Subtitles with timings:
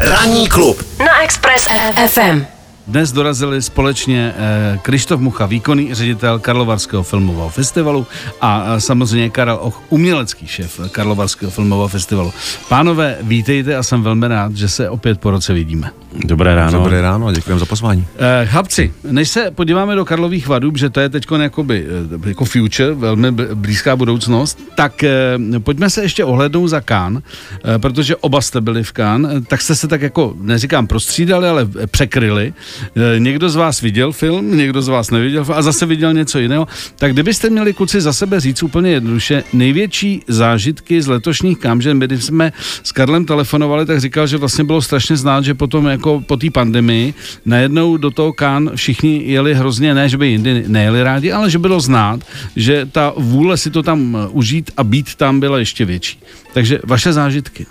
[0.00, 1.68] Ranní klub na Express
[2.06, 2.44] FM.
[2.86, 8.06] Dnes dorazili společně eh, Krištof Mucha, výkonný ředitel Karlovarského filmového festivalu
[8.40, 12.32] a eh, samozřejmě Karel Och, umělecký šéf Karlovarského filmového festivalu.
[12.68, 15.90] Pánové, vítejte a jsem velmi rád, že se opět po roce vidíme.
[16.24, 16.78] Dobré ráno.
[16.78, 18.06] Dobré ráno, děkujeme za pozvání.
[18.18, 21.86] Eh, chlapci, než se podíváme do Karlových vadů, že to je teď jakoby,
[22.24, 27.22] eh, jako future, velmi blízká budoucnost, tak eh, pojďme se ještě ohlednout za Kán,
[27.64, 31.48] eh, protože oba jste byli v Kán, eh, tak jste se tak jako, neříkám prostřídali,
[31.48, 32.52] ale eh, překryli.
[32.96, 36.66] Eh, někdo z vás viděl film, někdo z vás neviděl a zase viděl něco jiného.
[36.96, 41.94] Tak kdybyste měli kluci za sebe říct úplně jednoduše, největší zážitky z letošních Kán, že
[41.94, 45.86] my když jsme s Karlem telefonovali, tak říkal, že vlastně bylo strašně znát, že potom
[45.86, 50.64] jako po té pandemii najednou do toho Kán všichni jeli hrozně, ne, že by jindy
[50.66, 52.20] nejeli rádi, ale že bylo znát,
[52.56, 56.18] že ta vůle si to tam eh, užít a být tam byla ještě větší.
[56.54, 57.66] Takže vaše zážitky.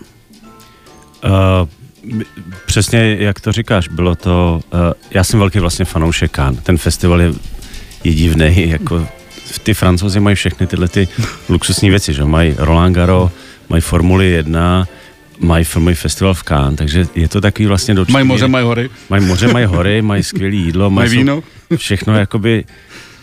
[1.23, 1.67] Uh,
[2.65, 4.79] přesně jak to říkáš, bylo to, uh,
[5.11, 6.63] já jsem velký vlastně fanoušek Cannes.
[6.63, 7.33] Ten festival je,
[8.03, 9.07] je divný, jako
[9.63, 11.07] ty francouzi mají všechny tyhle ty
[11.49, 13.31] luxusní věci, že mají Roland Garros,
[13.69, 14.87] mají Formuli 1,
[15.39, 18.89] mají filmový festival v Cannes, takže je to takový vlastně do Mají moře, mají hory.
[19.09, 21.43] Mají moře, mají hory, mají skvělé jídlo, Mají víno.
[21.75, 22.65] Všechno jakoby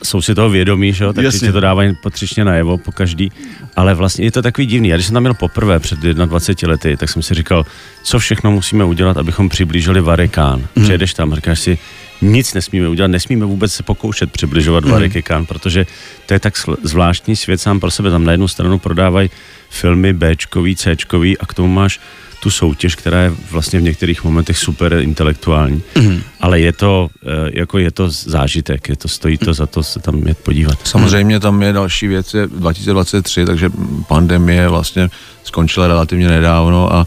[0.04, 1.48] jsou si toho vědomí, že jo, Jasně.
[1.48, 3.32] ti to dávají patřičně najevo po každý,
[3.76, 4.88] ale vlastně je to takový divný.
[4.88, 7.66] Já když jsem tam měl poprvé před 21 lety, tak jsem si říkal,
[8.02, 10.66] co všechno musíme udělat, abychom přiblížili Varikán.
[10.76, 10.82] Mm.
[10.82, 11.78] Přijedeš tam, říkáš si,
[12.22, 14.90] nic nesmíme udělat, nesmíme vůbec se pokoušet přibližovat mm.
[14.90, 15.86] Varikán, protože
[16.26, 18.10] to je tak zvláštní svět sám pro sebe.
[18.10, 19.30] Tam na jednu stranu prodávají
[19.70, 22.00] filmy Bčkový, Cčkový a k tomu máš
[22.44, 25.82] tu soutěž, která je vlastně v některých momentech super intelektuální.
[26.00, 26.20] Mm.
[26.40, 30.00] Ale je to, eh, jako je to zážitek, je to, stojí to za to se
[30.00, 30.78] tam jet podívat.
[30.84, 33.70] Samozřejmě tam je další věc, je 2023, takže
[34.08, 35.10] pandemie vlastně
[35.44, 37.06] skončila relativně nedávno a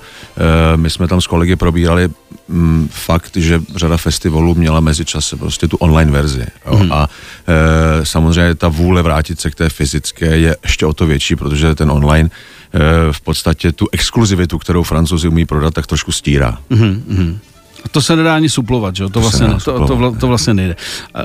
[0.74, 2.10] e, my jsme tam s kolegy probírali
[2.50, 6.46] m, fakt, že řada festivalů měla mezičase prostě tu online verzi.
[6.66, 6.78] Jo?
[6.78, 6.92] Mhm.
[6.92, 7.10] A
[7.48, 11.76] e, samozřejmě ta vůle vrátit se k té fyzické je ještě o to větší, protože
[11.76, 12.30] ten online
[13.12, 16.58] v podstatě tu exkluzivitu, kterou francouzi umí prodat, tak trošku stírá.
[17.86, 19.10] A to se nedá ani suplovat, že jo?
[19.10, 20.76] To, To vlastně, to, to, suplovat, vla- to vlastně nejde.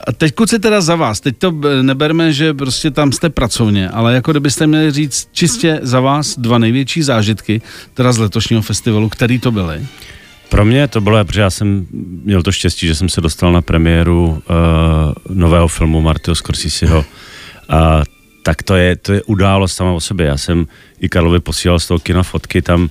[0.07, 3.89] A teď kluci teda za vás, teď to b- neberme, že prostě tam jste pracovně,
[3.89, 7.63] ale jako kdybyste měli říct čistě za vás dva největší zážitky,
[7.95, 9.87] teda z letošního festivalu, který to byly.
[10.49, 11.87] Pro mě to bylo, protože já jsem
[12.25, 17.05] měl to štěstí, že jsem se dostal na premiéru uh, nového filmu Martyho Scorseseho.
[17.69, 18.03] A
[18.43, 20.27] tak to je, to je událost sama o sobě.
[20.27, 20.67] Já jsem
[21.01, 22.89] i Karlovi posílal z toho kina fotky, tam uh,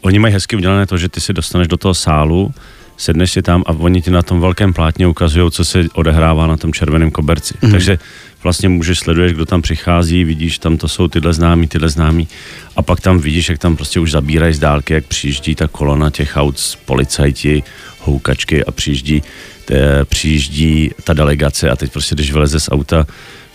[0.00, 2.54] oni mají hezky udělané to, že ty si dostaneš do toho sálu,
[2.96, 6.56] sedneš si tam a oni ti na tom velkém plátně ukazují, co se odehrává na
[6.56, 7.54] tom červeném koberci.
[7.62, 7.70] Mm.
[7.70, 7.98] Takže
[8.42, 12.28] vlastně můžeš sleduješ, kdo tam přichází, vidíš, tam to jsou tyhle známí, tyhle známí
[12.76, 16.10] a pak tam vidíš, jak tam prostě už zabírají z dálky, jak přijíždí ta kolona
[16.10, 17.62] těch aut, policajti,
[18.00, 19.22] houkačky a přijíždí,
[19.68, 23.06] te, přijíždí ta delegace a teď prostě, když vyleze z auta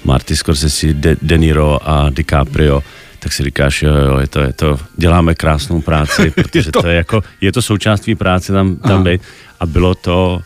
[0.05, 2.83] Marty Scorsese, De, De Niro a DiCaprio,
[3.19, 6.87] tak si říkáš, jo, jo, je to, je to, děláme krásnou práci, protože to- to
[6.87, 8.93] je jako, je to součást tvý práce tam, Aha.
[8.93, 9.21] tam být
[9.59, 10.41] a bylo to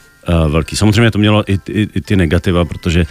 [0.45, 0.75] uh, velký.
[0.75, 3.05] Samozřejmě to mělo i, i, i ty negativa, protože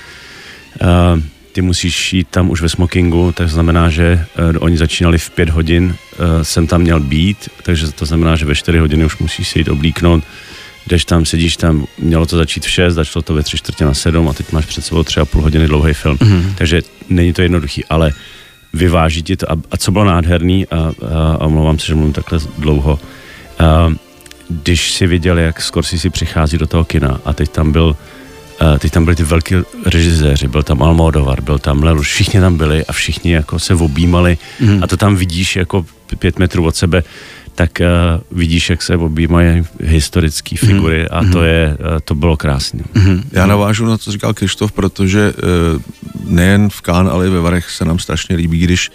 [0.82, 1.20] uh,
[1.52, 5.48] ty musíš jít tam už ve smokingu, tak znamená, že uh, oni začínali v pět
[5.48, 9.48] hodin, uh, jsem tam měl být, takže to znamená, že ve čtyři hodiny už musíš
[9.48, 10.24] se jít oblíknout,
[10.86, 13.94] jdeš tam, sedíš tam, mělo to začít v šest, začalo to ve tři čtvrtě na
[13.94, 16.16] sedm a teď máš před sebou tři a půl hodiny dlouhý film.
[16.16, 16.54] Mm-hmm.
[16.54, 18.12] Takže není to jednoduchý, ale
[18.72, 19.52] vyváží ti to.
[19.52, 20.92] A, a co bylo nádherný, a, a,
[21.32, 22.98] a omlouvám se, že mluvím takhle dlouho,
[23.58, 23.94] a,
[24.48, 27.97] když si viděl, jak Scorsese přichází do toho kina a teď tam byl
[28.62, 29.54] Uh, teď tam byli ty velký
[29.86, 34.38] režiséři, byl tam Almodovar, byl tam Lelouch, všichni tam byli a všichni jako se objímali
[34.60, 34.82] mm.
[34.82, 35.86] a to tam vidíš jako
[36.18, 37.03] pět metrů od sebe,
[37.56, 41.18] tak uh, vidíš, jak se objímají historické figury mm.
[41.18, 42.84] a to je, uh, to bylo krásné.
[42.94, 43.22] Mm.
[43.32, 45.80] Já navážu na to, co říkal Krištof, protože eh,
[46.24, 48.90] nejen v Cannes, ale i ve Varech se nám strašně líbí, když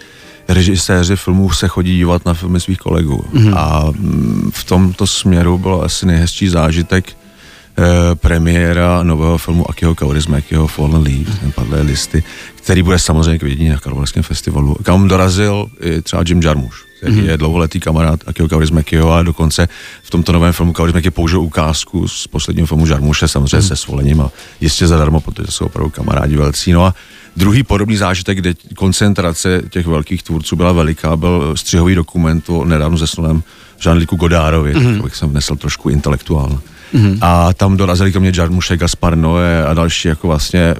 [0.48, 3.24] režiséři filmů se chodí dívat na filmy svých kolegů.
[3.32, 3.54] Mm-hmm.
[3.56, 7.82] A mm, v tomto směru byl asi nejhezčí zážitek eh,
[8.14, 11.52] premiéra nového filmu Akiho Kaurismäkiho Fallen Leaves, mm-hmm.
[11.52, 12.22] padlé listy,
[12.54, 17.16] který bude samozřejmě k vidění na Karlovarském festivalu, kam dorazil i třeba Jim Jarmusch, který
[17.16, 17.30] mm-hmm.
[17.30, 19.68] je dlouholetý kamarád Akiho Kaurismäkiho a dokonce
[20.02, 23.68] v tomto novém filmu Kaurismäki použil ukázku z posledního filmu Jarmuše, samozřejmě mm-hmm.
[23.68, 26.72] se svolením a jistě zadarmo, protože jsou opravdu kamarádi velcí.
[26.72, 26.94] No a
[27.36, 32.98] Druhý podobný zážitek, kde koncentrace těch velkých tvůrců byla veliká, byl střihový dokument o nedávno
[32.98, 33.42] zesnulém
[33.80, 35.00] Jean-Lucu Godárovi, mm-hmm.
[35.00, 36.58] abych jsem vnesl trošku intelektuálně.
[36.94, 37.18] Mm-hmm.
[37.20, 40.74] A tam dorazili ke mně Jarmuše, Gaspar Noé a další jako vlastně,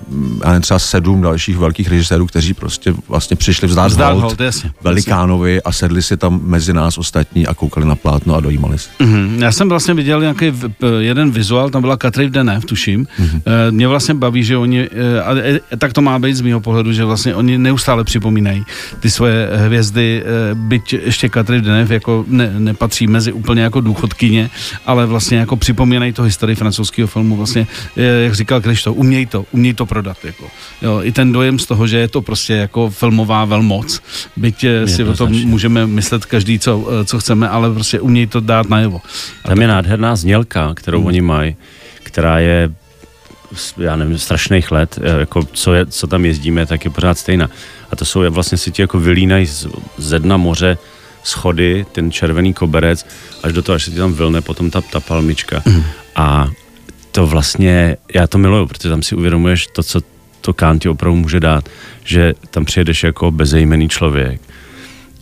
[0.45, 4.71] a třeba sedm dalších velkých režisérů, kteří prostě vlastně přišli vzdát, Vzdát hold hold, jasně,
[4.83, 8.89] Velikánovi a sedli si tam mezi nás ostatní a koukali na plátno a dojímali se.
[8.99, 9.39] Mhm.
[9.43, 10.53] Já jsem vlastně viděl nějaký
[10.99, 13.07] jeden vizuál, tam byla Katrin Deneuve, tuším.
[13.19, 13.43] Mhm.
[13.47, 16.61] E, Mě vlastně baví, že oni, e, a e, tak to má být z mého
[16.61, 18.65] pohledu, že vlastně oni neustále připomínají
[19.01, 20.25] ty svoje hvězdy,
[20.55, 24.51] byť ještě Katrin Deneuve jako ne, nepatří mezi úplně jako důchodkyně,
[24.87, 27.67] ale vlastně jako připomínají to historii francouzského filmu, vlastně,
[27.97, 30.17] jak říkal Krištof, umějí to, umějí to prodat.
[30.25, 30.45] Jako.
[30.83, 34.01] Jo, I ten dojem z toho, že je to prostě jako filmová velmoc,
[34.37, 35.47] byť e, si o tom Jednoznačně.
[35.47, 39.01] můžeme myslet každý, co, e, co chceme, ale prostě umějí to dát najevo.
[39.45, 41.07] Tam je nádherná znělka, kterou hmm.
[41.07, 41.57] oni mají,
[42.03, 42.71] která je
[43.79, 47.51] já nevím, strašných let, eh, jako co, je, co tam jezdíme, tak je pořád stejná.
[47.91, 49.67] A to jsou, je vlastně si ti jako vylínají z,
[49.99, 50.79] ze dna moře
[51.25, 53.07] schody, ten červený koberec,
[53.43, 55.63] až do toho, až se ti tam vylne potom ta, ta palmička.
[55.65, 55.83] Mm.
[56.17, 56.51] A
[57.13, 60.01] to vlastně, já to miluju, protože tam si uvědomuješ to, co
[60.41, 61.69] to Kán ti opravdu může dát,
[62.05, 64.41] že tam přijedeš jako bezejmený člověk,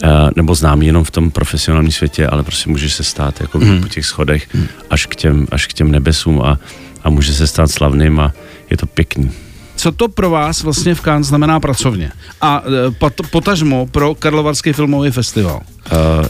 [0.05, 3.81] Uh, nebo známý jenom v tom profesionálním světě, ale prostě může se stát jako mm.
[3.81, 4.49] po těch schodech
[4.91, 6.59] až, k těm, až k těm nebesům a,
[7.05, 8.33] a může se stát slavným a
[8.71, 9.31] je to pěkný.
[9.81, 12.13] Co to pro vás vlastně v Cannes znamená pracovně?
[12.41, 15.61] A e, pot- potažmo pro Karlovarský filmový festival.
[15.93, 16.27] Uh,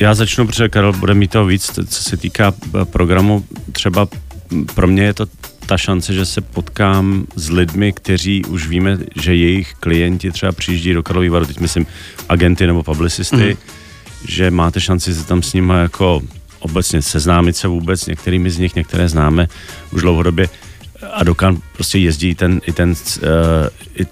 [0.00, 3.44] já začnu, protože Karel bude mít toho víc, co se týká eh, programu.
[3.72, 4.08] Třeba
[4.74, 5.26] pro mě je to
[5.66, 10.92] ta šance, že se potkám s lidmi, kteří už víme, že jejich klienti třeba přijíždí
[10.92, 11.86] do Karlovy Varu, teď myslím
[12.28, 13.56] agenty nebo publicisty, mm.
[14.28, 16.20] že máte šanci se tam s nimi jako
[16.58, 19.48] obecně seznámit se vůbec, některými z nich, některé známe
[19.92, 20.48] už dlouhodobě
[21.12, 22.96] a dokán prostě jezdí ten, i ten, uh,
[23.94, 24.06] i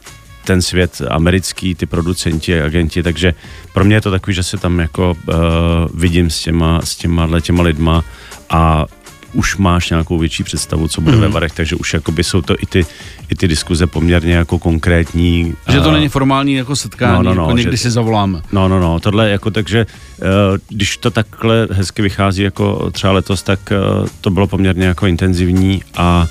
[0.44, 3.35] ten svět americký, ty producenti, agenti, takže
[3.73, 5.35] pro mě je to takový, že se tam jako uh,
[5.94, 8.05] vidím s těma, s těma, těma lidma
[8.50, 8.87] a
[9.32, 11.23] už máš nějakou větší představu, co bude mm.
[11.23, 12.87] ve varech, takže už jakoby jsou to i ty,
[13.29, 15.55] i ty diskuze poměrně jako konkrétní.
[15.69, 18.43] Že to není formální jako setkání, No, no, no, jako někdy že- si zavoláme.
[18.52, 19.87] No, no, no, tohle jako takže,
[20.19, 20.26] uh,
[20.69, 23.73] když to takhle hezky vychází jako třeba letos, tak
[24.20, 26.26] to bylo poměrně jako intenzivní a,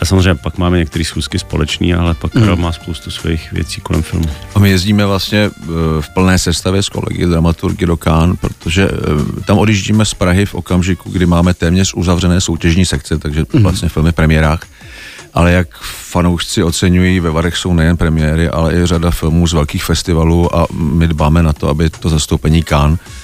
[0.00, 4.02] a samozřejmě pak máme některé schůzky společný, ale pak Karel má spoustu svých věcí kolem
[4.02, 4.26] filmu.
[4.54, 5.66] A my jezdíme vlastně eh,
[6.00, 10.54] v plné sestavě s kolegy dramaturgy do Cannes, protože eh, tam odjíždíme z Prahy v
[10.54, 14.60] okamžiku, kdy máme téměř uzavřené soutěžní sekce, takže vlastně filmy v premiérách.
[15.34, 19.84] Ale jak fanoušci oceňují, ve Varech jsou nejen premiéry, ale i řada filmů z velkých
[19.84, 23.19] festivalů a my dbáme na to, aby to zastoupení Cannes eh,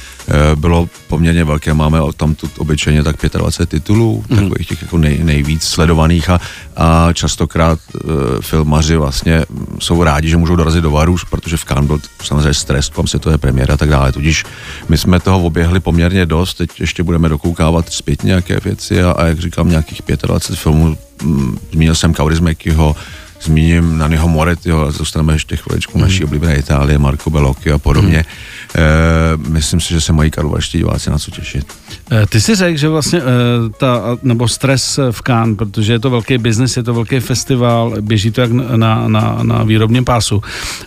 [0.55, 1.75] bylo poměrně velké.
[1.75, 4.37] Máme tam tu obyčejně tak 25 titulů, mm.
[4.37, 6.41] takových těch jako nej, nejvíc sledovaných a,
[6.77, 11.65] a častokrát uh, filmaři vlastně mm, jsou rádi, že můžou dorazit do Varu, protože v
[11.65, 14.13] Cannes byl samozřejmě stres, tam se to je premiéra a tak dále.
[14.13, 14.45] Tudíž
[14.89, 19.25] my jsme toho oběhli poměrně dost, teď ještě budeme dokoukávat zpět nějaké věci a, a
[19.27, 20.97] jak říkám, nějakých 25 filmů.
[21.23, 22.97] Mm, Zmínil jsem Kaurismäkiho,
[23.47, 28.25] zmíním Naniho Morettiho, zůstaneme ještě chviličku naší oblíbené Itálie, Marco Bellocchi a podobně.
[28.77, 31.67] E, myslím si, že se mají karlovarští diváci na co těšit.
[32.13, 33.23] E, Ty si řekl, že vlastně e,
[33.79, 38.31] ta, nebo stres v Cannes, protože je to velký biznis, je to velký festival, běží
[38.31, 40.43] to jak na, na, na výrobním pásu.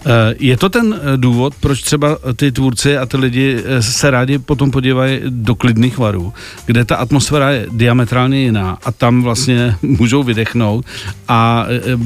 [0.06, 4.72] E, Je to ten důvod, proč třeba ty tvůrci a ty lidi se rádi potom
[4.72, 6.34] podívají do klidných varů,
[6.66, 10.86] kde ta atmosféra je diametrálně jiná a tam vlastně můžou vydechnout
[11.28, 11.98] a e,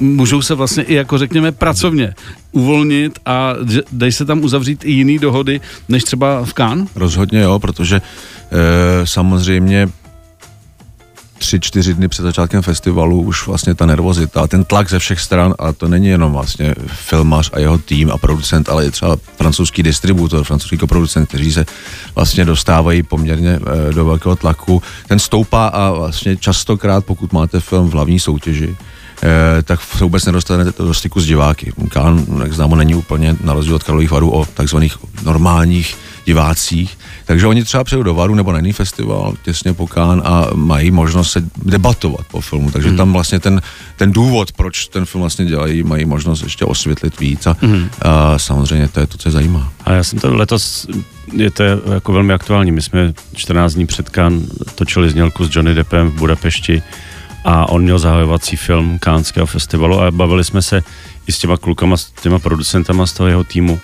[0.00, 2.14] můžou se vlastně i jako řekněme pracovně
[2.52, 3.54] uvolnit a
[3.92, 6.88] dají se tam uzavřít i jiný dohody, než třeba v Cannes?
[6.94, 9.88] Rozhodně jo, protože e, samozřejmě
[11.38, 15.54] tři, čtyři dny před začátkem festivalu už vlastně ta nervozita ten tlak ze všech stran,
[15.58, 19.82] a to není jenom vlastně filmař a jeho tým a producent, ale i třeba francouzský
[19.82, 21.66] distributor, francouzský producent, kteří se
[22.14, 24.82] vlastně dostávají poměrně e, do velkého tlaku.
[25.08, 28.93] Ten stoupá a vlastně častokrát, pokud máte film v hlavní soutěži, eh,
[29.64, 31.72] tak se vůbec nedostanete do styku s diváky.
[31.88, 36.98] Kán, jak známo, není úplně na rozdíl od Karlových varů o takzvaných normálních divácích.
[37.24, 40.90] Takže oni třeba přijdou do Varu nebo na jiný festival těsně po Kán a mají
[40.90, 42.70] možnost se debatovat po filmu.
[42.70, 42.96] Takže Hmm.
[42.96, 43.62] tam vlastně ten,
[43.96, 47.88] ten důvod, proč ten film vlastně dělají, mají možnost ještě osvětlit víc a, Hmm.
[48.02, 49.72] a samozřejmě to je to, co je zajímá.
[49.84, 50.86] A já jsem to letos,
[51.32, 51.62] je to
[51.94, 56.14] jako velmi aktuální, my jsme 14 dní před Cannes točili znělku s Johnny Deppem v
[56.14, 56.82] Budapešti
[57.44, 60.82] a on měl zahajovací film Kánského festivalu a bavili jsme se
[61.26, 63.80] i s těma klukama, s těma producentama z toho jeho týmu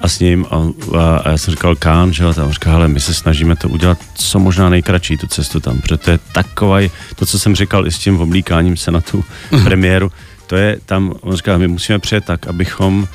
[0.00, 0.46] a s ním.
[0.50, 0.56] A,
[0.98, 3.68] a, a já jsem říkal Kán, že jo, tam říkal, hele, my se snažíme to
[3.68, 7.86] udělat co možná nejkratší, tu cestu tam, protože to je takový, to, co jsem říkal
[7.86, 9.24] i s tím oblíkáním se na tu
[9.64, 10.12] premiéru,
[10.46, 13.08] to je tam, on říkal, my musíme přijet tak, abychom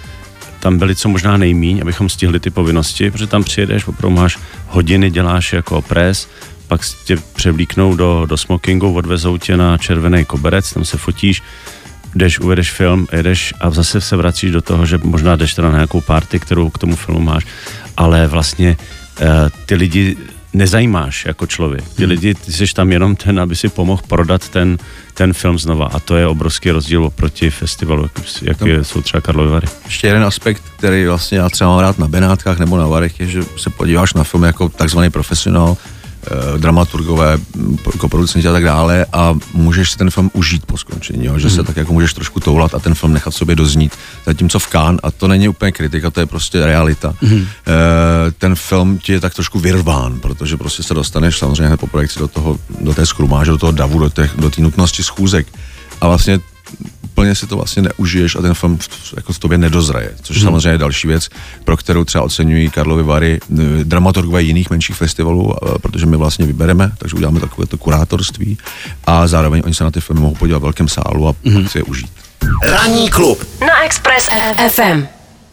[0.60, 5.12] tam byli co možná nejmíň, abychom stihli ty povinnosti, protože tam přijedeš, opravdu máš hodiny,
[5.12, 6.28] děláš jako pres,
[6.74, 11.42] pak tě převlíknou do, do smokingu, odvezou tě na červený koberec, tam se fotíš,
[12.16, 15.74] jdeš, uvedeš film, jedeš a zase se vracíš do toho, že možná jdeš teda na
[15.74, 17.46] nějakou party, kterou k tomu filmu máš,
[17.98, 18.78] ale vlastně
[19.22, 19.28] uh,
[19.66, 20.18] ty lidi
[20.54, 21.84] nezajímáš jako člověk.
[21.84, 22.10] Ty hmm.
[22.10, 24.78] lidi, ty jsi tam jenom ten, aby si pomohl prodat ten,
[25.14, 29.22] ten film znova a to je obrovský rozdíl oproti festivalu, jak, jak je, jsou třeba
[29.22, 29.68] Karlovy Vary.
[29.86, 33.28] Ještě jeden aspekt, který vlastně já třeba mám rád na Benátkách nebo na Varech, je,
[33.28, 35.78] že se podíváš na film jako takzvaný profesionál,
[36.58, 37.38] dramaturgové,
[37.94, 41.40] jako producenti a tak dále a můžeš si ten film užít po skončení, jo?
[41.40, 41.56] že hmm.
[41.56, 43.94] se tak jako můžeš trošku toulat a ten film nechat sobě doznít.
[44.26, 47.48] Zatímco v Kán, a to není úplně kritika, to je prostě realita, hmm.
[48.38, 52.28] ten film ti je tak trošku vyrván, protože prostě se dostaneš samozřejmě po projekci do
[52.28, 55.48] toho, do té skrumáže, do toho davu, do té do nutnosti schůzek
[56.02, 56.40] a vlastně
[57.14, 60.46] úplně si to vlastně neužiješ a ten film v, jako v tobě nedozraje, což hmm.
[60.46, 61.30] samozřejmě je další věc,
[61.64, 63.40] pro kterou třeba oceňují Karlovy Vary
[63.84, 68.58] dramaturgové jiných menších festivalů, protože my vlastně vybereme, takže uděláme takové to kurátorství
[69.06, 71.68] a zároveň oni se na ty filmy mohou podívat v velkém sálu a hmm.
[71.68, 72.10] si je užít.
[72.64, 74.30] Ranní klub na Express
[74.70, 75.06] FM.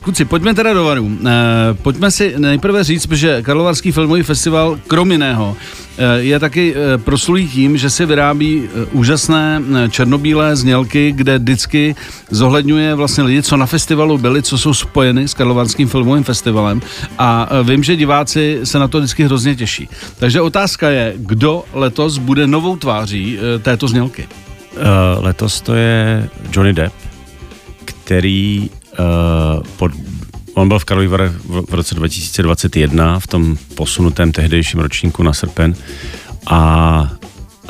[0.02, 1.10] Kluci, pojďme teda do Varu.
[1.26, 1.30] E,
[1.74, 5.56] pojďme si nejprve říct, že Karlovarský filmový festival, krom jiného,
[6.18, 11.94] je taky e, proslulý tím, že si vyrábí e, úžasné černobílé znělky, kde vždycky
[12.30, 16.82] zohledňuje vlastně lidi, co na festivalu byli, co jsou spojeny s Karlovarským filmovým festivalem
[17.18, 19.88] a vím, že diváci se na to vždycky hrozně těší.
[20.18, 24.28] Takže otázka je, kdo letos bude novou tváří této znělky?
[24.70, 26.94] Uh, letos to je Johnny Depp,
[27.84, 29.92] který uh, pod,
[30.54, 35.74] on byl v Varech v, roce 2021 v tom posunutém tehdejším ročníku na srpen
[36.46, 37.12] a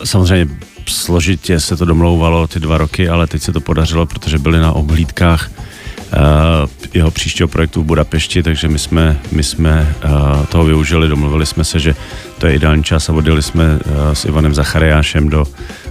[0.05, 0.57] samozřejmě
[0.89, 4.73] složitě se to domlouvalo ty dva roky, ale teď se to podařilo, protože byli na
[4.73, 6.19] obhlídkách uh,
[6.95, 11.65] jeho příštího projektu v Budapešti, takže my jsme, my jsme uh, toho využili, domluvili jsme
[11.65, 11.95] se, že
[12.39, 13.81] to je ideální čas a odjeli jsme uh,
[14.13, 15.47] s Ivanem Zachariášem do,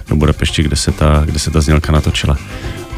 [0.08, 2.36] do Budapešti, kde se, ta, kde se ta znělka natočila.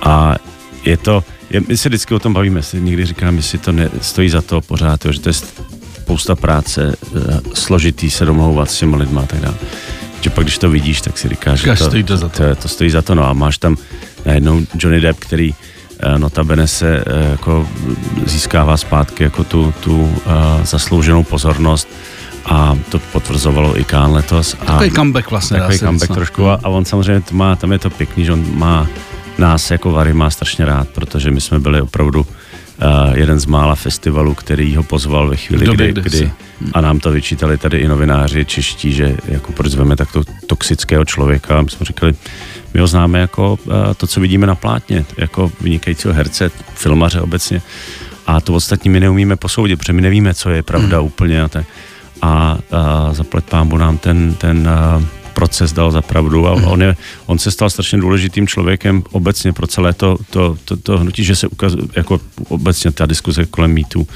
[0.03, 0.37] A
[0.85, 1.25] je to,
[1.61, 4.61] my se vždycky o tom bavíme, si někdy říkám, jestli to ne, stojí za to
[4.61, 7.21] pořád, jo, že to je spousta práce, uh,
[7.55, 9.55] složitý se domlouvat s těmi lidmi a tak dále.
[10.21, 12.39] Že pak, když to vidíš, tak si říkáš, že to, stojí to, za to.
[12.39, 13.77] To, to stojí za to, no a máš tam
[14.27, 17.69] najednou Johnny Depp, který uh, notabene se uh, jako
[18.27, 20.15] získává zpátky jako tu, tu
[20.65, 21.89] zaslouženou pozornost
[22.45, 24.57] a to potvrzovalo i Kán letos.
[24.61, 25.59] A takový comeback vlastně.
[25.59, 26.15] Takový comeback no.
[26.15, 28.87] trošku a, a on samozřejmě má, tam je to pěkný, že on má
[29.39, 32.27] nás jako Vary má strašně rád, protože my jsme byli opravdu uh,
[33.15, 36.33] jeden z mála festivalů, který ho pozval ve chvíli, kdy, kdy
[36.73, 41.63] a nám to vyčítali tady i novináři čeští, že jako proč zveme takto toxického člověka.
[41.63, 42.15] My jsme říkali,
[42.75, 47.63] my ho známe jako uh, to, co vidíme na plátně, jako vynikajícího herce, filmaře obecně.
[48.27, 51.07] A to ostatní my neumíme posoudit, protože my nevíme, co je pravda mm.
[51.07, 51.43] úplně.
[51.43, 51.67] A, tak.
[52.23, 55.05] a, a zaplať pámbu nám ten, ten uh,
[55.43, 56.97] proces dal za pravdu a on, je,
[57.27, 61.37] on se stal strašně důležitým člověkem obecně pro celé to, to, to, to hnutí, že
[61.37, 64.07] se ukazuje, jako obecně ta diskuze kolem mýtu,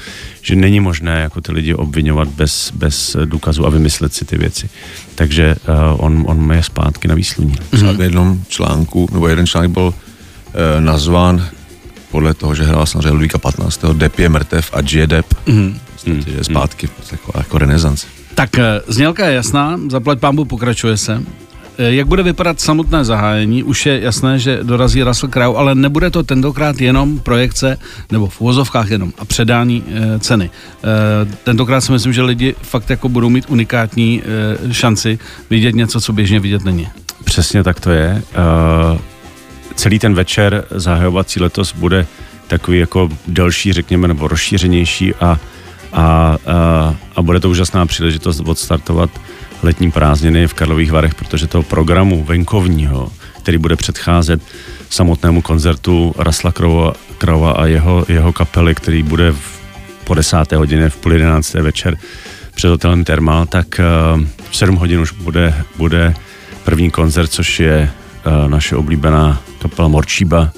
[0.41, 4.69] že není možné jako ty lidi obvinovat bez, bez důkazu a vymyslet si ty věci.
[5.15, 7.55] Takže uh, on, on je zpátky na výsluní.
[7.71, 9.93] V jednom článku, nebo jeden článek byl uh,
[10.79, 11.43] nazván
[12.11, 13.85] podle toho, že hrál samozřejmě Ludvíka 15.
[13.93, 15.33] Depp je mrtev a žije Depp.
[15.33, 15.75] Mm-hmm.
[15.91, 17.11] Vlastně, že je zpátky mm-hmm.
[17.11, 18.16] jako, jako renesance.
[18.37, 21.23] Tak eh, znělka je jasná, zaplať pámbu pokračuje se.
[21.77, 23.63] Eh, jak bude vypadat samotné zahájení?
[23.63, 27.77] Už je jasné, že dorazí Russell Crowe, ale nebude to tentokrát jenom projekce,
[28.11, 30.49] nebo v uvozovkách jenom, a předání e, ceny.
[30.49, 34.21] E, tentokrát si myslím, že lidi fakt jako budou mít unikátní
[34.69, 36.87] e, šanci vidět něco, co běžně vidět není.
[37.23, 38.05] Přesně tak to je.
[38.05, 38.23] E,
[39.75, 42.05] celý ten večer zahajovací letos bude
[42.47, 45.39] takový jako delší, řekněme, nebo rozšířenější a
[45.93, 49.09] a, a, a bude to úžasná příležitost odstartovat
[49.63, 54.41] letní prázdniny v Karlových Varech, protože toho programu venkovního, který bude předcházet
[54.89, 59.59] samotnému koncertu Rasla Krova, Krova a jeho, jeho kapely, který bude v,
[60.03, 61.97] po desáté hodině v půl jedenácté večer
[62.55, 63.79] před hotelem Thermal, tak
[64.15, 66.13] uh, v 7 hodin už bude, bude
[66.63, 67.89] první koncert, což je
[68.25, 70.51] uh, naše oblíbená kapela Morčíba.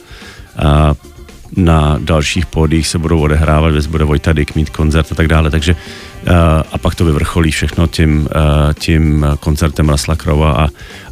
[0.64, 1.10] Uh,
[1.56, 5.52] na dalších pódích se budou odehrávat, věc bude Vojta Dick mít koncert a tak dále,
[5.52, 6.30] takže uh,
[6.72, 10.68] a pak to vyvrcholí všechno tím, uh, tím koncertem Rasla Krova a,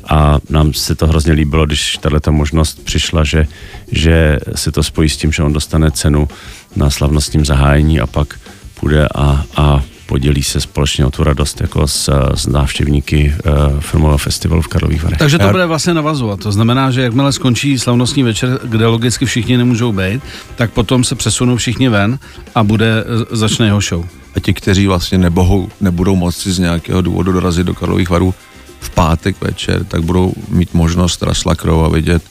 [0.09, 3.47] a nám se to hrozně líbilo, když tato možnost přišla, že,
[3.91, 6.27] že se to spojí s tím, že on dostane cenu
[6.75, 8.39] na slavnostním zahájení a pak
[8.79, 14.17] půjde a, a podělí se společně o tu radost jako s, s návštěvníky uh, filmového
[14.17, 15.19] festivalu v Karlových Varech.
[15.19, 16.39] Takže to bude vlastně navazovat.
[16.39, 20.21] To znamená, že jakmile skončí slavnostní večer, kde logicky všichni nemůžou být,
[20.55, 22.19] tak potom se přesunou všichni ven
[22.55, 24.05] a bude eh, začne jeho show.
[24.35, 28.33] A ti, kteří vlastně nebohou, nebudou moci z nějakého důvodu dorazit do Karlových Varů,
[28.79, 32.23] v pátek večer, tak budou mít možnost Rasla Krova vidět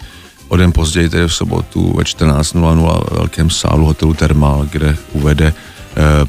[0.48, 5.54] o den později, tedy v sobotu ve 14.00 v velkém sálu hotelu Thermal, kde uvede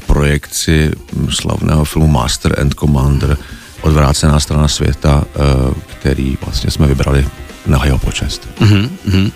[0.06, 0.90] projekci
[1.30, 3.36] slavného filmu Master and Commander
[3.80, 7.26] Odvrácená strana světa, eh, který vlastně jsme vybrali
[7.66, 8.48] na jeho počest.
[8.60, 9.30] Mm-hmm.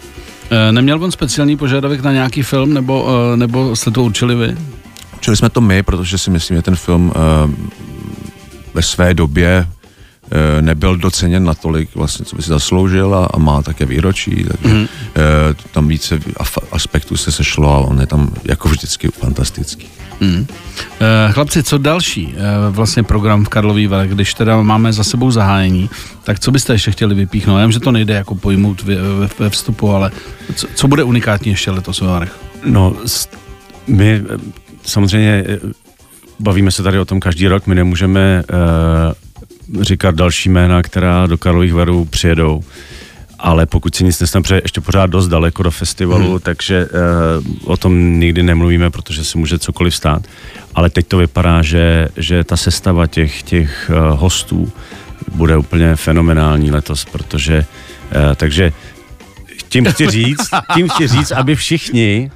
[0.70, 4.56] Neměl on speciální požadavek na nějaký film, nebo, eh, nebo jste to určili vy?
[5.16, 7.12] Učili jsme to my, protože si myslím, že ten film
[8.74, 9.66] ve své době
[10.60, 14.86] nebyl doceněn natolik, vlastně, co by si zasloužil a, a má také výročí, takže mm.
[15.70, 16.20] tam více
[16.72, 19.86] aspektů se sešlo a on je tam jako vždycky fantastický.
[20.20, 20.46] Mm.
[21.30, 22.34] Chlapci, co další
[22.70, 25.90] vlastně program v Karlový Varech, když teda máme za sebou zahájení,
[26.24, 27.58] tak co byste ještě chtěli vypíchnout?
[27.58, 28.82] Já vím, že to nejde jako pojmout
[29.38, 30.10] ve vstupu, ale
[30.54, 32.36] co, co bude unikátní ještě letos ve Varech?
[32.64, 32.96] No,
[33.86, 34.22] my
[34.82, 35.44] samozřejmě
[36.40, 39.12] bavíme se tady o tom každý rok, my nemůžeme uh,
[39.81, 42.62] říkat další jména, která do Karlových Varů přijedou
[43.42, 46.40] ale pokud si nic nestane, ještě pořád dost daleko do festivalu, hmm.
[46.40, 50.23] takže uh, o tom nikdy nemluvíme, protože se může cokoliv stát.
[50.75, 54.73] Ale teď to vypadá, že, že ta sestava těch, těch uh, hostů
[55.35, 58.73] bude úplně fenomenální letos, protože uh, takže
[59.69, 62.31] tím chci říct, tím chci říct, aby všichni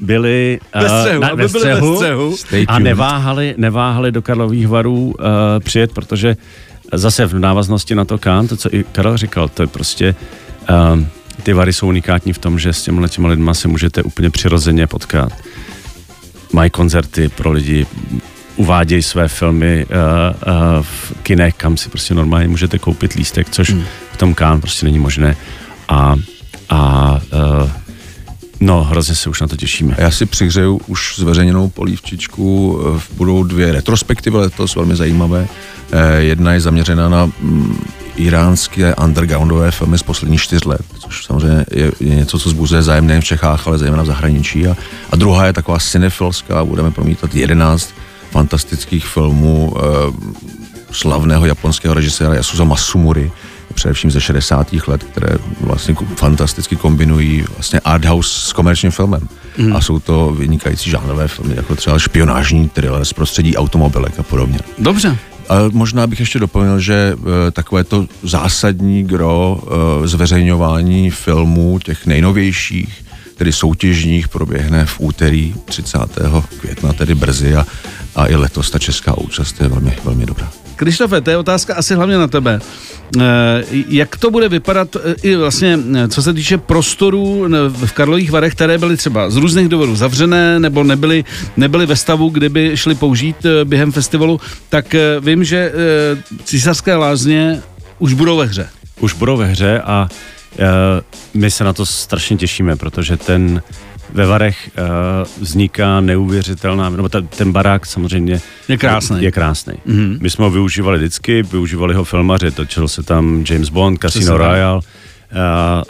[0.00, 2.36] byli uh, bez střehu, na, ve střehu, bez střehu
[2.68, 5.24] a neváhali, neváhali do Karlových varů uh,
[5.58, 6.36] přijet, protože
[6.92, 10.14] zase v návaznosti na to Kán, to, co i Karel říkal, to je prostě
[10.70, 11.00] uh,
[11.42, 14.86] ty vary jsou unikátní v tom, že s těmi těma lidma se můžete úplně přirozeně
[14.86, 15.32] potkat.
[16.52, 17.86] Mají koncerty pro lidi,
[18.56, 23.70] uvádějí své filmy uh, uh, v kinech, kam si prostě normálně můžete koupit lístek, což
[23.70, 23.84] mm.
[24.12, 25.36] v tom Kán prostě není možné.
[25.88, 26.16] A,
[26.68, 27.12] a
[27.62, 27.70] uh,
[28.60, 29.96] No, hrozně se už na to těšíme.
[29.98, 32.80] Já si přihřeju už zveřejněnou polívčičku.
[33.16, 35.48] Budou dvě retrospektivy letos, velmi zajímavé.
[36.18, 37.78] Jedna je zaměřena na mm,
[38.16, 43.22] iránské undergroundové filmy z posledních čtyř let, což samozřejmě je, něco, co zbuzuje zájem nejen
[43.22, 44.66] v Čechách, ale zejména v zahraničí.
[44.66, 44.76] A,
[45.10, 47.90] a druhá je taková cinefilská, budeme promítat 11
[48.30, 49.82] fantastických filmů e,
[50.92, 53.32] slavného japonského režiséra Yasuza Masumuri,
[53.76, 54.72] především ze 60.
[54.86, 59.28] let, které vlastně fantasticky kombinují vlastně art house s komerčním filmem.
[59.58, 59.76] Mm.
[59.76, 64.58] A jsou to vynikající žánrové filmy, jako třeba špionážní thriller z prostředí automobilek a podobně.
[64.78, 65.18] Dobře.
[65.48, 67.16] A možná bych ještě doplnil, že
[67.48, 69.60] e, takové to zásadní gro
[70.04, 73.04] e, zveřejňování filmů, těch nejnovějších,
[73.36, 75.98] tedy soutěžních, proběhne v úterý 30.
[76.60, 77.66] května, tedy brzy a,
[78.16, 80.65] a i letos ta česká účast je velmi, velmi dobrá.
[80.76, 82.60] Krištofe, to je otázka asi hlavně na tebe.
[83.20, 88.30] Eh, jak to bude vypadat eh, i vlastně, eh, co se týče prostorů v Karlových
[88.30, 91.24] Varech, které byly třeba z různých důvodů zavřené nebo nebyly,
[91.56, 95.72] nebyly ve stavu, kdyby šli použít během festivalu, tak vím, že
[96.44, 97.62] císařské lázně
[97.98, 98.68] už budou ve hře.
[99.00, 100.08] Už budou ve hře a
[101.34, 103.62] my se na to strašně těšíme, protože ten
[104.12, 109.22] ve Varech uh, vzniká neuvěřitelná, nebo ta, ten barák samozřejmě je krásný.
[109.22, 109.74] Je krásný.
[109.86, 110.18] Mm-hmm.
[110.20, 114.76] My jsme ho využívali vždycky, využívali ho filmaři, točil se tam James Bond, Casino Royale,
[114.76, 114.82] uh,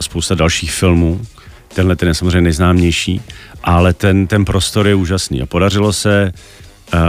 [0.00, 1.20] spousta dalších filmů.
[1.74, 3.20] Tenhle ten je samozřejmě nejznámější,
[3.64, 6.32] ale ten, ten prostor je úžasný a podařilo se
[6.94, 7.00] uh,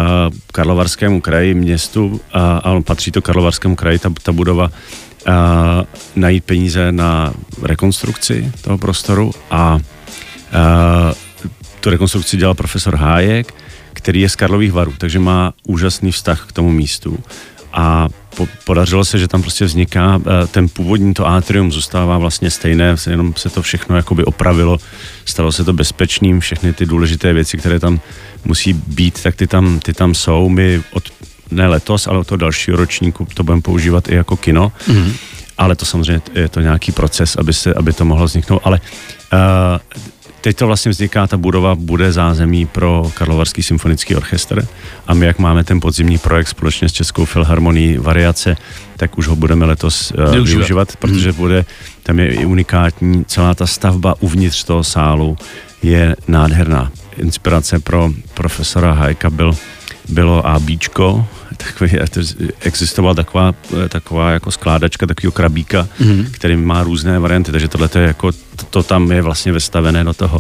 [0.52, 4.72] Karlovarskému kraji, městu, a, a patří to Karlovarskému kraji, ta, ta budova,
[5.28, 5.34] uh,
[6.16, 9.80] najít peníze na rekonstrukci toho prostoru a
[11.80, 13.54] tu rekonstrukci dělal profesor Hájek,
[13.94, 17.20] který je z Karlových varů, takže má úžasný vztah k tomu místu.
[17.74, 22.52] A po, podařilo se, že tam prostě vzniká, uh, ten původní to atrium zůstává vlastně
[22.52, 24.78] stejné, jenom se to všechno jakoby opravilo,
[25.26, 28.00] stalo se to bezpečným, všechny ty důležité věci, které tam
[28.46, 30.50] musí být, tak ty tam, ty tam jsou.
[30.50, 31.04] My od,
[31.52, 34.72] ne letos, ale od toho dalšího ročníku to budeme používat i jako kino.
[34.88, 35.14] Mm-hmm.
[35.58, 38.62] Ale to samozřejmě je to nějaký proces, aby, se, aby to mohlo vzniknout.
[38.64, 38.80] Ale
[39.34, 39.40] uh,
[40.48, 44.68] teď to vlastně vzniká, ta budova bude zázemí pro Karlovarský symfonický orchestr
[45.08, 48.56] a my, jak máme ten podzimní projekt společně s Českou filharmonií Variace,
[48.98, 51.38] tak už ho budeme letos uh, využívat, využívat protože hmm.
[51.38, 51.66] bude,
[52.04, 55.38] tam je i unikátní, celá ta stavba uvnitř toho sálu
[55.84, 56.92] je nádherná.
[57.18, 59.52] Inspirace pro profesora Hajka byl,
[60.10, 61.92] bylo ABčko, takový,
[62.60, 63.54] existovala taková,
[63.90, 66.28] taková jako skládačka, takového krabíka, mm-hmm.
[66.32, 70.14] který má různé varianty, takže tohle je jako, to, to tam je vlastně vestavené do
[70.14, 70.40] toho,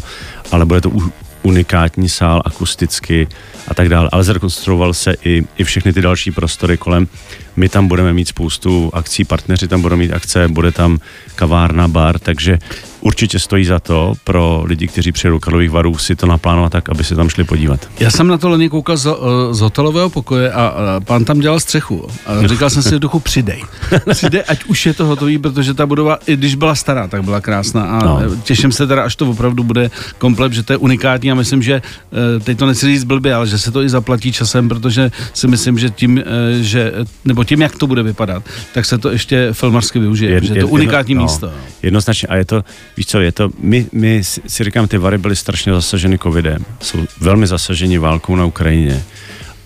[0.51, 1.11] ale bude to u,
[1.43, 3.27] unikátní sál akusticky
[3.67, 7.07] a tak dále, ale zrekonstruoval se i, i všechny ty další prostory kolem.
[7.55, 10.99] My tam budeme mít spoustu akcí, partneři tam budou mít akce, bude tam
[11.35, 12.59] kavárna, bar, takže
[13.07, 17.03] určitě stojí za to pro lidi, kteří přijedou Karlových varů si to naplánovat tak, aby
[17.03, 17.89] se tam šli podívat.
[17.99, 21.39] Já jsem na to loni koukal z, eh, z hotelového pokoje a, a pán tam
[21.39, 22.07] dělal střechu.
[22.25, 23.63] A říkal jsem si v duchu, přidej.
[24.11, 27.41] Přidej, ať už je to hotový, protože ta budova, i když byla stará, tak byla
[27.41, 27.83] krásná.
[27.83, 28.35] A no.
[28.43, 31.81] těším se teda, až to opravdu bude komplet, že to je unikátní a myslím, že
[31.81, 35.47] eh, teď to nechci říct blbě, ale že se to i zaplatí časem, protože si
[35.47, 36.23] myslím, že tím, eh,
[36.63, 36.93] že,
[37.25, 38.43] nebo tím, jak to bude vypadat,
[38.73, 41.45] tak se to ještě filmarsky využije, je, že je to unikátní jedno, místo.
[41.45, 42.63] No, jednoznačně a je to,
[42.97, 47.05] víš co, je to, my, my si říkám, ty Vary byly strašně zasaženy covidem, jsou
[47.21, 49.03] velmi zasaženi válkou na Ukrajině,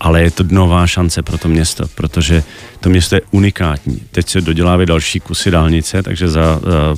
[0.00, 2.42] ale je to nová šance pro to město, protože
[2.80, 4.02] to město je unikátní.
[4.10, 6.96] Teď se dodělávají další kusy dálnice, takže za, za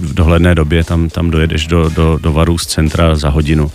[0.00, 3.72] v dohledné době tam, tam dojedeš do, do, do Varu z centra za hodinu.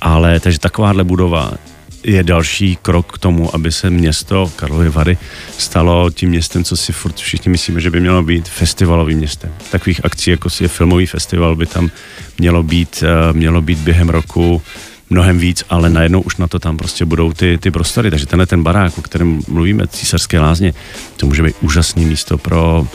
[0.00, 1.52] Ale takže takováhle budova
[2.04, 5.18] je další krok k tomu, aby se město Karlovy Vary
[5.58, 9.52] stalo tím městem, co si furt všichni myslíme, že by mělo být festivalovým městem.
[9.70, 11.90] Takových akcí, jako je filmový festival, by tam
[12.38, 14.62] mělo být, eh, mělo být během roku
[15.10, 18.10] mnohem víc, ale najednou už na to tam prostě budou ty, ty prostory.
[18.10, 20.74] Takže tenhle ten barák, o kterém mluvíme, Císařské lázně,
[21.16, 22.86] to může být úžasný místo pro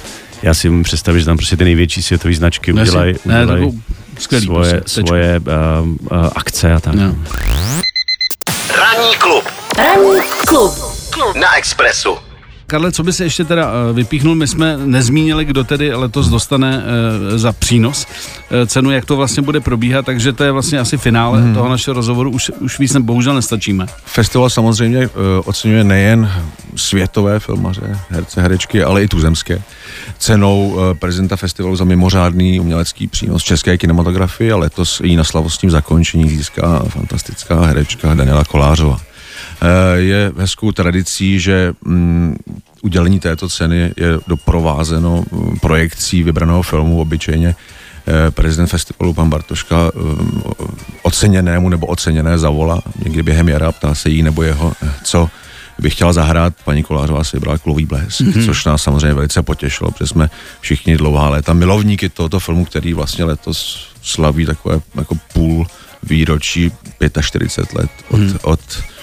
[0.44, 3.72] já si můžu představit, že tam prostě ty největší světové značky udělají, udělaj
[4.40, 6.96] svoje, prostě, svoje uh, uh, akce a tak.
[6.96, 7.16] No.
[9.00, 9.44] Ranní klub.
[9.78, 10.74] Ranní klub.
[11.10, 11.36] klub.
[11.36, 12.18] Na Expressu.
[12.70, 14.36] Karle, co by se ještě teda eh, vypíchnul?
[14.36, 18.08] My jsme nezmínili, kdo tedy letos dostane eh, za přínos
[18.52, 21.54] eh, cenu, jak to vlastně bude probíhat, takže to je vlastně asi finále hmm.
[21.54, 22.32] toho našeho rozhovoru.
[22.32, 23.86] Už, už víc ne, bohužel nestačíme.
[24.06, 25.10] Festival samozřejmě
[25.46, 26.32] oceňuje nejen
[26.76, 29.62] světové filmaře, herce, herečky, ale i tuzemské.
[30.18, 36.30] Cenou prezidenta festivalu za mimořádný umělecký přínos české kinematografie a letos i na slavostním zakončení
[36.30, 39.09] získá fantastická herečka Daniela Kolářová.
[39.62, 42.38] Eh, je hezkou tradicí, že mm,
[42.82, 47.56] udělení této ceny je doprovázeno mm, projekcí vybraného filmu obyčejně
[48.08, 50.42] eh, prezident festivalu pan Bartoška mm,
[51.02, 55.30] oceněnému nebo oceněné zavolá někdy během jara, ptá se jí nebo jeho, eh, co
[55.80, 58.46] by chtěla zahrát, paní Kolářová si vybrala Kulový blesk, mm-hmm.
[58.46, 60.30] což nás samozřejmě velice potěšilo, protože jsme
[60.62, 65.68] všichni dlouhá léta milovníky tohoto filmu, který vlastně letos slaví takové jako půl
[66.04, 66.72] výročí
[67.22, 68.38] 45 let od, mm.
[68.42, 68.99] od Eh,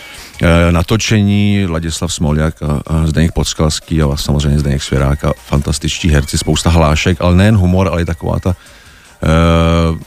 [0.71, 6.71] natočení Ladislav Smoljak a, a Zdeněk Podskalský a samozřejmě Zdeněk Svěrák a fantastičtí herci, spousta
[6.71, 9.99] hlášek, ale nejen humor, ale i taková ta uh,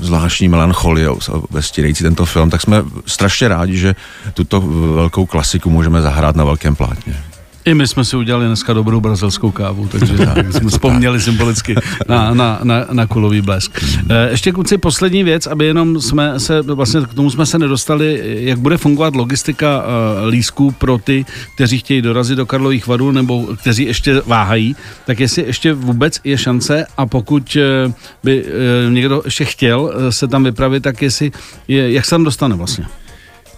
[0.00, 1.08] zvláštní melancholie
[1.50, 3.94] vestírající tento film, tak jsme strašně rádi, že
[4.34, 4.60] tuto
[4.94, 7.33] velkou klasiku můžeme zahrát na velkém plátně.
[7.64, 11.74] I my jsme si udělali dneska dobrou brazilskou kávu, takže tak, jsme vzpomněli symbolicky
[12.08, 13.84] na, na, na, na kulový blesk.
[14.10, 18.22] Eh, ještě kluci poslední věc, aby jenom jsme se, vlastně k tomu jsme se nedostali,
[18.24, 23.46] jak bude fungovat logistika uh, lísků pro ty, kteří chtějí dorazit do Karlových varů nebo
[23.60, 27.92] kteří ještě váhají, tak jestli ještě vůbec je šance a pokud uh,
[28.24, 28.44] by
[28.88, 31.32] někdo ještě chtěl se tam vypravit, tak jestli,
[31.68, 32.84] je, jak se tam dostane vlastně?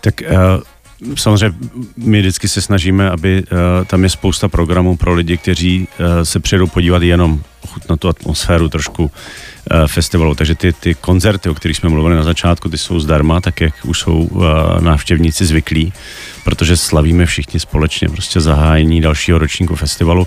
[0.01, 0.63] Tak uh
[1.15, 1.59] Samozřejmě
[1.97, 6.41] my vždycky se snažíme, aby uh, tam je spousta programů pro lidi, kteří uh, se
[6.41, 7.41] přijedou podívat jenom
[7.91, 9.11] na tu atmosféru trošku uh,
[9.87, 10.35] festivalu.
[10.35, 13.75] Takže ty, ty koncerty, o kterých jsme mluvili na začátku, ty jsou zdarma, tak jak
[13.85, 14.45] už jsou uh,
[14.81, 15.93] návštěvníci zvyklí,
[16.45, 20.27] protože slavíme všichni společně prostě zahájení dalšího ročníku festivalu.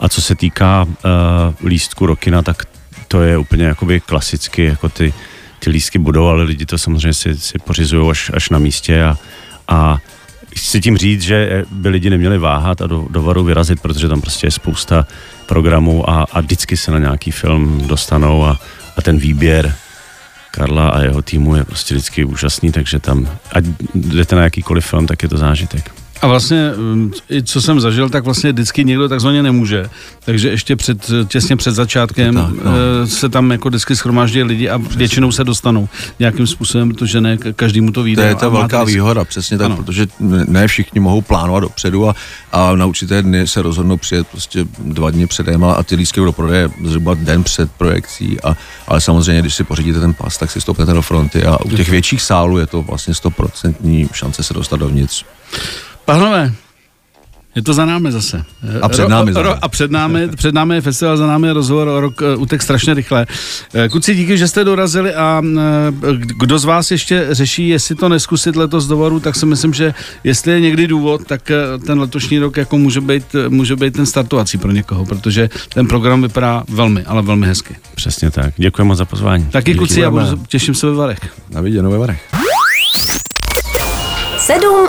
[0.00, 2.62] A co se týká uh, lístku Rokina, tak
[3.08, 5.14] to je úplně jakoby klasicky, jako ty,
[5.58, 9.16] ty lístky budou, ale lidi to samozřejmě si, si pořizují až, až na místě a
[9.70, 9.98] a
[10.56, 14.20] chci tím říct, že by lidi neměli váhat a do, do varu vyrazit, protože tam
[14.20, 15.06] prostě je spousta
[15.46, 18.60] programů a, a vždycky se na nějaký film dostanou a,
[18.96, 19.74] a ten výběr
[20.50, 25.06] Karla a jeho týmu je prostě vždycky úžasný, takže tam, ať jdete na jakýkoliv film,
[25.06, 25.99] tak je to zážitek.
[26.22, 29.90] A vlastně, mm, i co jsem zažil, tak vlastně vždycky někdo takzvaně nemůže.
[30.24, 32.72] Takže ještě před, těsně před začátkem tak, no.
[33.02, 37.36] Eh, se tam jako vždycky schromáždí lidi a většinou se dostanou nějakým způsobem, protože ne
[37.36, 38.22] každému to vyjde.
[38.22, 39.76] To je ta velká výhoda, přesně tak, ano.
[39.76, 40.06] protože
[40.48, 42.14] ne všichni mohou plánovat dopředu a,
[42.52, 46.32] a na určité dny se rozhodnou přijet prostě dva dny předem a ty lístky do
[46.32, 48.56] prodeje zhruba den před projekcí, a,
[48.88, 51.88] ale samozřejmě, když si pořídíte ten pas, tak si stoupnete do fronty a u těch
[51.88, 55.24] větších sálů je to vlastně stoprocentní šance se dostat dovnitř.
[56.10, 56.52] Pánové,
[57.54, 58.44] je to za námi zase.
[58.82, 59.32] A před námi.
[59.32, 62.62] Ro, ro, a před námi, před námi je festival, za námi je rozhovor, rok utek
[62.62, 63.26] strašně rychle.
[63.74, 68.08] Uh, kluci, díky, že jste dorazili a uh, kdo z vás ještě řeší, jestli to
[68.08, 69.94] neskusit letos do varu, tak si myslím, že
[70.24, 71.52] jestli je někdy důvod, tak
[71.86, 76.22] ten letošní rok jako může být, může být ten startovací pro někoho, protože ten program
[76.22, 77.76] vypadá velmi, ale velmi hezky.
[77.94, 78.54] Přesně tak.
[78.56, 79.46] Děkujeme moc za pozvání.
[79.46, 81.18] Taky kluci, já budu, těším se ve Varech.
[81.50, 82.20] Na viděnou ve Varech.
[84.38, 84.88] 7